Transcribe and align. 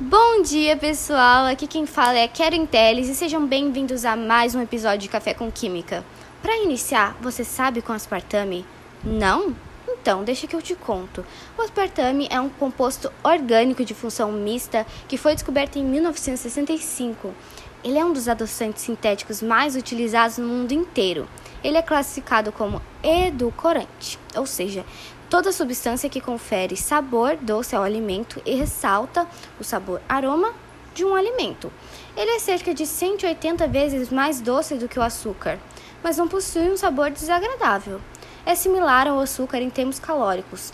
Bom 0.00 0.42
dia, 0.42 0.76
pessoal. 0.76 1.46
Aqui 1.46 1.66
quem 1.66 1.84
fala 1.84 2.16
é 2.16 2.28
Karen 2.28 2.66
Teles 2.66 3.08
e 3.08 3.16
sejam 3.16 3.44
bem-vindos 3.44 4.04
a 4.04 4.14
mais 4.14 4.54
um 4.54 4.62
episódio 4.62 5.00
de 5.00 5.08
Café 5.08 5.34
com 5.34 5.50
Química. 5.50 6.04
Para 6.40 6.56
iniciar, 6.56 7.16
você 7.20 7.42
sabe 7.42 7.82
com 7.82 7.92
aspartame? 7.92 8.64
Não? 9.02 9.56
Então, 9.88 10.22
deixa 10.22 10.46
que 10.46 10.54
eu 10.54 10.62
te 10.62 10.76
conto. 10.76 11.26
O 11.58 11.62
aspartame 11.62 12.28
é 12.30 12.40
um 12.40 12.48
composto 12.48 13.10
orgânico 13.24 13.84
de 13.84 13.92
função 13.92 14.30
mista 14.30 14.86
que 15.08 15.18
foi 15.18 15.34
descoberto 15.34 15.80
em 15.80 15.84
1965. 15.84 17.34
Ele 17.82 17.98
é 17.98 18.04
um 18.04 18.12
dos 18.12 18.28
adoçantes 18.28 18.84
sintéticos 18.84 19.42
mais 19.42 19.74
utilizados 19.74 20.38
no 20.38 20.46
mundo 20.46 20.70
inteiro. 20.70 21.28
Ele 21.62 21.76
é 21.76 21.82
classificado 21.82 22.52
como 22.52 22.80
edulcorante, 23.02 24.16
ou 24.36 24.46
seja, 24.46 24.84
toda 25.28 25.52
substância 25.52 26.08
que 26.08 26.20
confere 26.20 26.76
sabor 26.76 27.36
doce 27.36 27.76
ao 27.76 27.82
alimento 27.82 28.40
e 28.44 28.54
ressalta 28.54 29.26
o 29.60 29.64
sabor 29.64 30.00
aroma 30.08 30.52
de 30.94 31.04
um 31.04 31.14
alimento. 31.14 31.70
Ele 32.16 32.30
é 32.32 32.38
cerca 32.38 32.74
de 32.74 32.86
180 32.86 33.68
vezes 33.68 34.10
mais 34.10 34.40
doce 34.40 34.74
do 34.74 34.88
que 34.88 34.98
o 34.98 35.02
açúcar, 35.02 35.58
mas 36.02 36.16
não 36.16 36.26
possui 36.26 36.70
um 36.70 36.76
sabor 36.76 37.10
desagradável. 37.10 38.00
É 38.44 38.54
similar 38.54 39.06
ao 39.06 39.20
açúcar 39.20 39.58
em 39.58 39.70
termos 39.70 39.98
calóricos, 39.98 40.72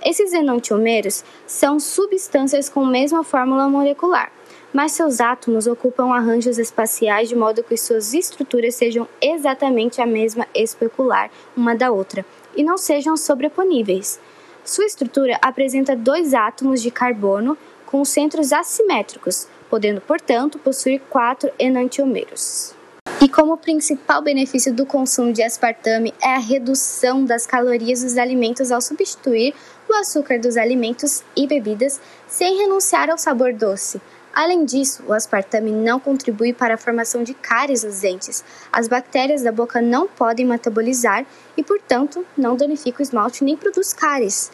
Esses 0.04 0.32
enantiomeros 0.32 1.24
são 1.46 1.78
substâncias 1.78 2.68
com 2.68 2.84
mesma 2.84 3.22
fórmula 3.22 3.68
molecular, 3.68 4.32
mas 4.72 4.92
seus 4.92 5.20
átomos 5.20 5.66
ocupam 5.66 6.12
arranjos 6.12 6.58
espaciais 6.58 7.28
de 7.28 7.36
modo 7.36 7.62
que 7.62 7.76
suas 7.76 8.14
estruturas 8.14 8.74
sejam 8.74 9.06
exatamente 9.20 10.00
a 10.00 10.06
mesma 10.06 10.46
especular 10.54 11.30
uma 11.56 11.74
da 11.74 11.90
outra 11.90 12.24
e 12.56 12.64
não 12.64 12.78
sejam 12.78 13.16
sobreponíveis. 13.16 14.18
Sua 14.64 14.84
estrutura 14.84 15.38
apresenta 15.42 15.96
dois 15.96 16.34
átomos 16.34 16.80
de 16.80 16.90
carbono 16.90 17.58
com 17.84 18.04
centros 18.04 18.52
assimétricos, 18.52 19.48
podendo, 19.68 20.00
portanto, 20.00 20.58
possuir 20.58 21.00
quatro 21.10 21.50
enantiomeros. 21.58 22.74
E 23.20 23.28
como 23.28 23.56
principal 23.56 24.22
benefício 24.22 24.72
do 24.72 24.86
consumo 24.86 25.32
de 25.32 25.42
aspartame 25.42 26.12
é 26.22 26.34
a 26.34 26.38
redução 26.38 27.24
das 27.24 27.46
calorias 27.46 28.02
dos 28.02 28.16
alimentos 28.16 28.72
ao 28.72 28.80
substituir 28.80 29.54
o 29.88 29.94
açúcar 29.94 30.38
dos 30.38 30.56
alimentos 30.56 31.22
e 31.36 31.46
bebidas 31.46 32.00
sem 32.26 32.56
renunciar 32.56 33.10
ao 33.10 33.18
sabor 33.18 33.52
doce, 33.52 34.00
Além 34.34 34.64
disso, 34.64 35.02
o 35.06 35.12
aspartame 35.12 35.70
não 35.70 36.00
contribui 36.00 36.54
para 36.54 36.74
a 36.74 36.78
formação 36.78 37.22
de 37.22 37.34
cáries 37.34 37.84
nos 37.84 38.00
dentes. 38.00 38.42
As 38.72 38.88
bactérias 38.88 39.42
da 39.42 39.52
boca 39.52 39.82
não 39.82 40.08
podem 40.08 40.46
metabolizar 40.46 41.26
e, 41.54 41.62
portanto, 41.62 42.24
não 42.36 42.56
danifica 42.56 43.00
o 43.00 43.02
esmalte 43.02 43.44
nem 43.44 43.56
produz 43.56 43.92
cáries. 43.92 44.50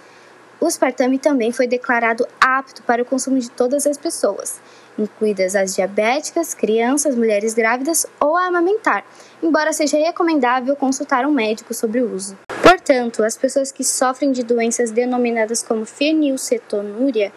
O 0.61 0.67
aspartame 0.67 1.17
também 1.17 1.53
foi 1.53 1.69
declarado 1.69 2.27
apto 2.41 2.83
para 2.83 3.03
o 3.03 3.05
consumo 3.05 3.39
de 3.39 3.49
todas 3.49 3.87
as 3.87 3.97
pessoas, 3.97 4.61
incluídas 4.99 5.55
as 5.55 5.77
diabéticas, 5.77 6.53
crianças, 6.53 7.15
mulheres 7.15 7.55
grávidas 7.55 8.05
ou 8.19 8.37
a 8.37 8.47
amamentar, 8.47 9.05
embora 9.41 9.73
seja 9.73 9.97
recomendável 9.97 10.75
consultar 10.75 11.25
um 11.25 11.31
médico 11.31 11.73
sobre 11.73 12.01
o 12.01 12.13
uso. 12.13 12.37
Portanto, 12.61 13.23
as 13.23 13.37
pessoas 13.37 13.71
que 13.71 13.85
sofrem 13.85 14.33
de 14.33 14.43
doenças 14.43 14.91
denominadas 14.91 15.63
como 15.63 15.85
fenilcetonúria 15.85 17.33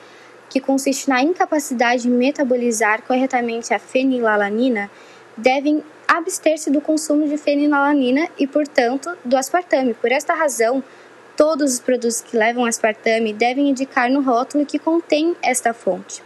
que 0.52 0.60
consiste 0.60 1.10
na 1.10 1.24
incapacidade 1.24 2.04
de 2.04 2.10
metabolizar 2.10 3.02
corretamente 3.04 3.74
a 3.74 3.80
fenilalanina, 3.80 4.92
devem 5.38 5.82
abster-se 6.06 6.70
do 6.70 6.82
consumo 6.82 7.26
de 7.26 7.38
fenilalanina 7.38 8.28
e, 8.38 8.46
portanto, 8.46 9.18
do 9.24 9.38
aspartame. 9.38 9.94
Por 9.94 10.12
esta 10.12 10.34
razão, 10.34 10.84
todos 11.38 11.76
os 11.76 11.80
produtos 11.80 12.20
que 12.20 12.36
levam 12.36 12.66
aspartame 12.66 13.32
devem 13.32 13.70
indicar 13.70 14.10
no 14.10 14.22
rótulo 14.22 14.66
que 14.66 14.78
contém 14.78 15.38
esta 15.42 15.74
fonte. 15.74 16.22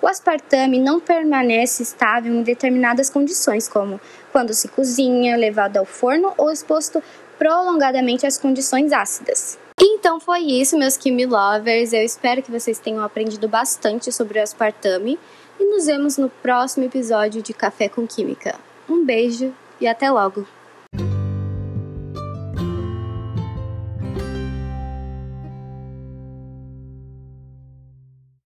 O 0.00 0.06
aspartame 0.06 0.78
não 0.78 0.98
permanece 0.98 1.82
estável 1.82 2.32
em 2.32 2.42
determinadas 2.42 3.10
condições, 3.10 3.68
como 3.68 4.00
quando 4.32 4.54
se 4.54 4.68
cozinha, 4.68 5.36
levado 5.36 5.76
ao 5.76 5.84
forno 5.84 6.32
ou 6.38 6.50
exposto 6.50 7.02
prolongadamente 7.38 8.26
às 8.26 8.38
condições 8.38 8.92
ácidas. 8.92 9.58
Então 9.80 10.18
foi 10.18 10.40
isso, 10.40 10.76
meus 10.76 10.96
Kimi 10.96 11.24
Lovers. 11.24 11.92
Eu 11.92 12.02
espero 12.02 12.42
que 12.42 12.50
vocês 12.50 12.78
tenham 12.78 13.02
aprendido 13.02 13.48
bastante 13.48 14.10
sobre 14.10 14.38
o 14.38 14.42
aspartame 14.42 15.18
e 15.58 15.64
nos 15.64 15.86
vemos 15.86 16.16
no 16.16 16.28
próximo 16.28 16.86
episódio 16.86 17.42
de 17.42 17.52
Café 17.52 17.88
com 17.88 18.06
Química. 18.06 18.58
Um 18.88 19.04
beijo 19.04 19.54
e 19.80 19.86
até 19.86 20.10
logo! 20.10 20.57